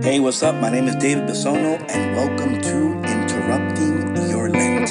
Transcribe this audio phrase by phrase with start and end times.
[0.00, 0.54] Hey, what's up?
[0.54, 4.88] My name is David Bisono, and welcome to Interrupting Your Lent.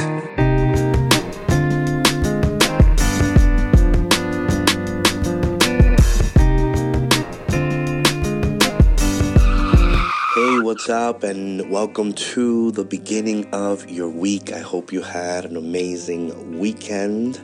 [10.36, 11.24] Hey, what's up?
[11.24, 14.52] And welcome to the beginning of your week.
[14.52, 17.42] I hope you had an amazing weekend.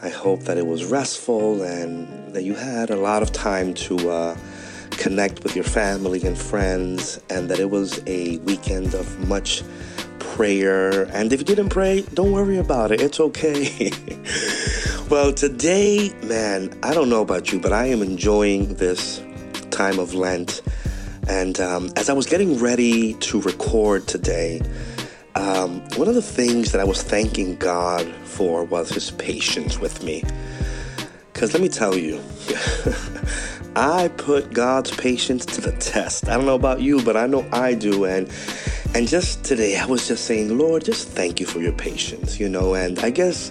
[0.00, 4.10] I hope that it was restful and that you had a lot of time to
[4.10, 4.36] uh,
[4.94, 9.62] connect with your family and friends, and that it was a weekend of much
[10.18, 11.02] prayer.
[11.12, 13.92] And if you didn't pray, don't worry about it, it's okay.
[15.10, 19.22] well, today, man, I don't know about you, but I am enjoying this
[19.70, 20.62] time of Lent.
[21.28, 24.60] And um, as I was getting ready to record today,
[25.36, 30.02] um, one of the things that I was thanking God for was his patience with
[30.02, 30.22] me.
[31.32, 32.22] Because let me tell you,
[33.76, 36.28] I put God's patience to the test.
[36.28, 38.04] I don't know about you, but I know I do.
[38.04, 38.30] And
[38.94, 42.48] and just today, I was just saying, Lord, just thank you for your patience, you
[42.48, 42.74] know.
[42.74, 43.50] And I guess,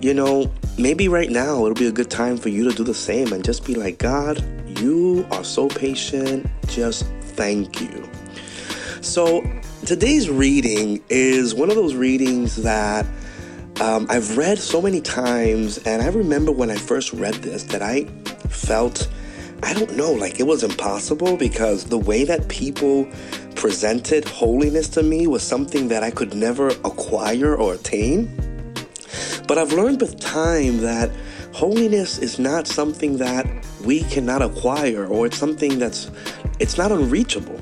[0.00, 2.94] you know, maybe right now it'll be a good time for you to do the
[2.94, 4.42] same and just be like, God,
[4.80, 6.46] you are so patient.
[6.68, 8.08] Just thank you.
[9.02, 9.42] So
[9.84, 13.04] today's reading is one of those readings that
[13.82, 17.82] um, I've read so many times, and I remember when I first read this that
[17.82, 18.04] I
[18.48, 19.08] felt
[19.62, 23.06] I don't know, like it was impossible because the way that people
[23.54, 28.26] presented holiness to me was something that I could never acquire or attain.
[29.46, 31.10] But I've learned with time that
[31.52, 33.46] holiness is not something that
[33.84, 36.10] we cannot acquire or it's something that's
[36.58, 37.60] it's not unreachable.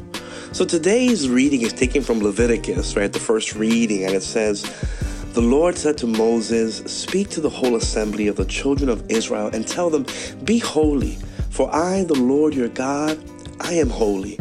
[0.53, 3.13] So today's reading is taken from Leviticus, right?
[3.13, 4.63] The first reading and it says
[5.35, 9.51] the Lord said to Moses, Speak to the whole assembly of the children of Israel
[9.53, 10.07] and tell them,
[10.45, 11.19] Be holy
[11.51, 13.23] for I, the Lord your God,
[13.61, 14.39] I am holy.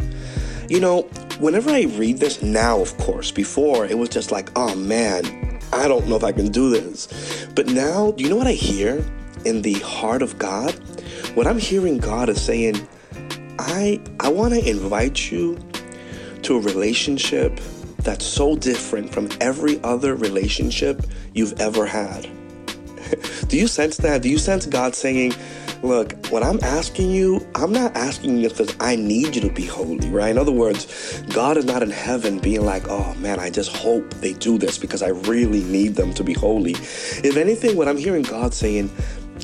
[0.68, 1.02] You know,
[1.40, 5.88] whenever I read this now, of course, before it was just like, oh man, I
[5.88, 7.46] don't know if I can do this.
[7.54, 9.04] But now, do you know what I hear
[9.44, 10.72] in the heart of God?
[11.34, 12.86] What I'm hearing God is saying,
[13.58, 15.58] I I want to invite you
[16.42, 17.60] to a relationship
[17.98, 21.02] that's so different from every other relationship
[21.34, 22.28] you've ever had.
[23.48, 24.22] do you sense that?
[24.22, 25.34] Do you sense God saying,
[25.82, 29.64] Look, when I'm asking you, I'm not asking you because I need you to be
[29.64, 30.30] holy, right?
[30.30, 34.12] In other words, God is not in heaven being like, oh man, I just hope
[34.14, 36.72] they do this because I really need them to be holy.
[36.72, 38.90] If anything, what I'm hearing God saying,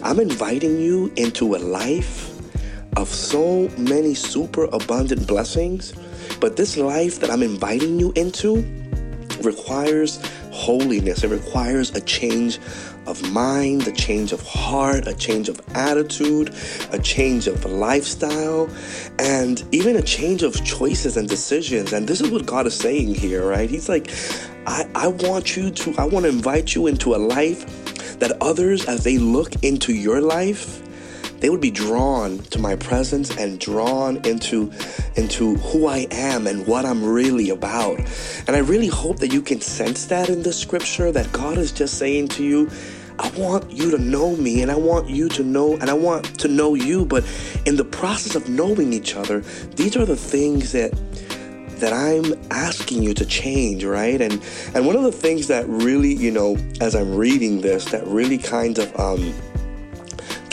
[0.03, 2.31] I'm inviting you into a life
[2.99, 5.95] of so many super abundant blessings,
[6.39, 8.63] but this life that I'm inviting you into
[9.45, 10.21] requires
[10.51, 11.23] holiness.
[11.25, 12.59] It requires a change
[13.07, 16.55] of mind, a change of heart, a change of attitude,
[16.93, 18.69] a change of lifestyle,
[19.19, 21.93] and even a change of choices and decisions.
[21.93, 23.71] And this is what God is saying here, right?
[23.71, 24.11] He's like,
[24.67, 28.87] I, I want you to, I want to invite you into a life that others,
[28.87, 30.83] as they look into your life,
[31.41, 34.73] they would be drawn to my presence and drawn into
[35.17, 37.99] into who I am and what I'm really about.
[38.47, 41.73] And I really hope that you can sense that in the scripture that God is
[41.73, 42.71] just saying to you,
[43.19, 46.39] I want you to know me and I want you to know and I want
[46.41, 47.25] to know you, but
[47.65, 49.41] in the process of knowing each other,
[49.75, 50.93] these are the things that
[51.81, 54.21] that I'm asking you to change, right?
[54.21, 54.43] And
[54.75, 58.39] and one of the things that really, you know, as I'm reading this, that really
[58.39, 59.35] kind of um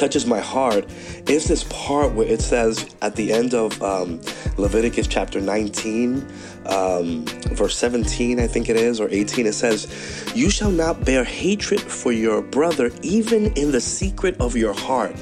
[0.03, 0.85] touches my heart
[1.29, 4.19] is this part where it says at the end of um,
[4.57, 6.27] Leviticus chapter 19,
[6.65, 7.23] um,
[7.55, 9.87] verse 17, I think it is, or 18, it says,
[10.35, 15.15] You shall not bear hatred for your brother, even in the secret of your heart.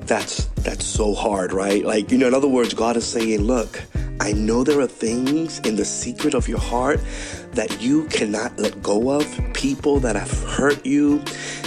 [0.00, 1.82] That's that's so hard, right?
[1.82, 3.82] Like, you know, in other words, God is saying, Look,
[4.20, 7.00] I know there are things in the secret of your heart
[7.52, 11.22] that you cannot let go of, people that have hurt you,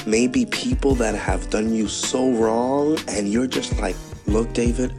[0.06, 3.96] maybe people that have done you so wrong, and you're just like,
[4.26, 4.94] look, David,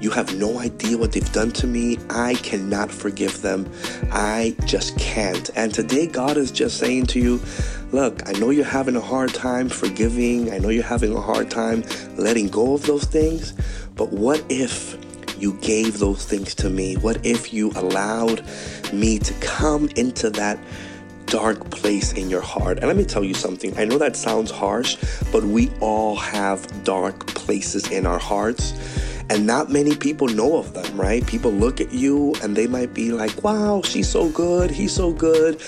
[0.00, 1.98] you have no idea what they've done to me.
[2.08, 3.70] I cannot forgive them.
[4.10, 5.50] I just can't.
[5.56, 7.40] And today, God is just saying to you,
[7.92, 10.50] look, I know you're having a hard time forgiving.
[10.52, 11.84] I know you're having a hard time
[12.16, 13.52] letting go of those things.
[13.94, 14.96] But what if
[15.40, 16.96] you gave those things to me?
[16.96, 18.44] What if you allowed
[18.92, 20.58] me to come into that
[21.26, 22.78] dark place in your heart?
[22.78, 23.76] And let me tell you something.
[23.78, 24.96] I know that sounds harsh,
[25.32, 28.74] but we all have dark places in our hearts.
[29.30, 31.24] And not many people know of them, right?
[31.24, 35.12] People look at you and they might be like, wow, she's so good, he's so
[35.12, 35.62] good.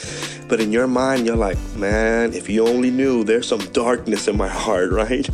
[0.48, 4.36] But in your mind, you're like, man, if you only knew, there's some darkness in
[4.36, 5.24] my heart, right?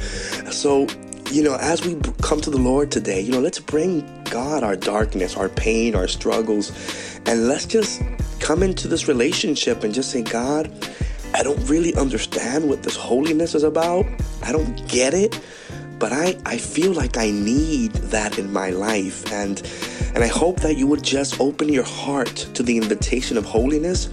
[0.52, 0.86] So
[1.30, 4.76] you know, as we come to the Lord today, you know, let's bring God our
[4.76, 6.72] darkness, our pain, our struggles,
[7.26, 8.02] and let's just
[8.40, 10.72] come into this relationship and just say, God,
[11.34, 14.06] I don't really understand what this holiness is about.
[14.42, 15.38] I don't get it,
[15.98, 19.30] but I, I feel like I need that in my life.
[19.32, 19.62] And
[20.14, 24.08] and I hope that you would just open your heart to the invitation of holiness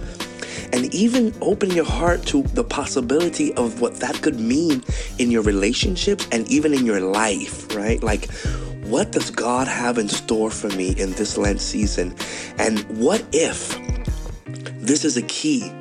[0.72, 4.82] and even open your heart to the possibility of what that could mean
[5.18, 8.02] in your relationships and even in your life, right?
[8.02, 8.30] Like,
[8.84, 12.14] what does God have in store for me in this Lent season?
[12.58, 13.78] And what if
[14.80, 15.72] this is a key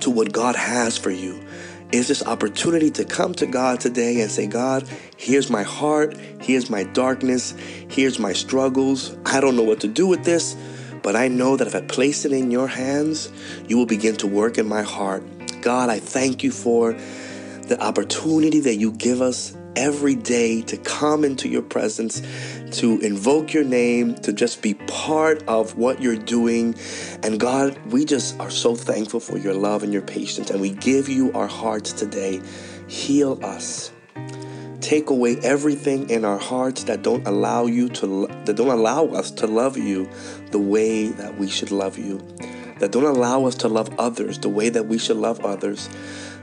[0.00, 1.44] to what God has for you?
[1.92, 6.68] Is this opportunity to come to God today and say, God, here's my heart, here's
[6.68, 7.54] my darkness,
[7.88, 9.16] here's my struggles.
[9.26, 10.56] I don't know what to do with this.
[11.04, 13.30] But I know that if I place it in your hands,
[13.68, 15.22] you will begin to work in my heart.
[15.60, 21.22] God, I thank you for the opportunity that you give us every day to come
[21.22, 22.22] into your presence,
[22.78, 26.74] to invoke your name, to just be part of what you're doing.
[27.22, 30.50] And God, we just are so thankful for your love and your patience.
[30.50, 32.40] And we give you our hearts today.
[32.88, 33.90] Heal us
[34.84, 39.30] take away everything in our hearts that don't allow you to that don't allow us
[39.30, 40.06] to love you
[40.50, 42.18] the way that we should love you.
[42.80, 45.88] That don't allow us to love others the way that we should love others.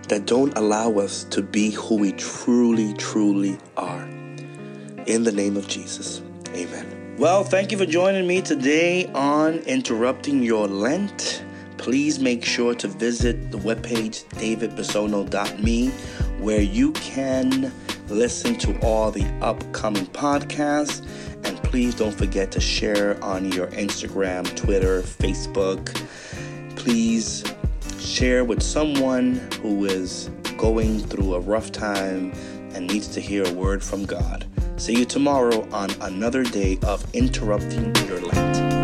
[0.07, 4.03] That don't allow us to be who we truly truly are.
[5.05, 6.23] In the name of Jesus.
[6.49, 7.15] Amen.
[7.19, 11.43] Well thank you for joining me today on interrupting your lent.
[11.77, 15.89] Please make sure to visit the webpage davidbisono.me
[16.39, 17.71] where you can
[18.11, 21.05] listen to all the upcoming podcasts.
[21.43, 25.95] And please don't forget to share on your Instagram, Twitter, Facebook.
[26.75, 27.43] Please
[27.99, 32.31] share with someone who is going through a rough time
[32.73, 34.45] and needs to hear a word from God.
[34.77, 38.80] See you tomorrow on another day of interrupting your Lent.